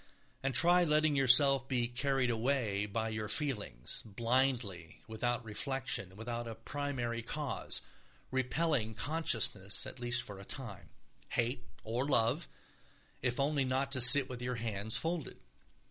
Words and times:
And 0.41 0.55
try 0.55 0.83
letting 0.83 1.15
yourself 1.15 1.67
be 1.67 1.87
carried 1.87 2.31
away 2.31 2.87
by 2.87 3.09
your 3.09 3.27
feelings, 3.27 4.01
blindly, 4.01 5.03
without 5.05 5.45
reflection, 5.45 6.15
without 6.15 6.47
a 6.47 6.55
primary 6.55 7.21
cause, 7.21 7.83
repelling 8.31 8.95
consciousness 8.95 9.85
at 9.85 9.99
least 9.99 10.23
for 10.23 10.39
a 10.39 10.43
time; 10.43 10.89
hate 11.29 11.67
or 11.83 12.07
love, 12.09 12.47
if 13.21 13.39
only 13.39 13.63
not 13.63 13.91
to 13.91 14.01
sit 14.01 14.27
with 14.27 14.41
your 14.41 14.55
hands 14.55 14.97
folded. 14.97 15.37